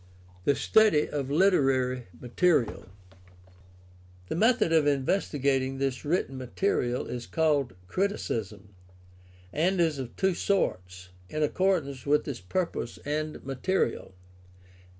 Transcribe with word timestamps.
THE 0.45 0.55
STUDY 0.55 1.07
OF 1.09 1.29
LITERARY 1.29 2.07
MATERIAL 2.19 2.89
The 4.29 4.35
method 4.35 4.73
of 4.73 4.87
investigating 4.87 5.77
this 5.77 6.03
written 6.03 6.39
material 6.39 7.05
is 7.05 7.27
called 7.27 7.75
criticism, 7.87 8.69
and 9.53 9.79
is 9.79 9.99
of 9.99 10.15
two 10.15 10.33
sorts, 10.33 11.09
in 11.29 11.43
accordance 11.43 12.07
with 12.07 12.27
its 12.27 12.41
purpose 12.41 12.97
and 13.05 13.45
material. 13.45 14.15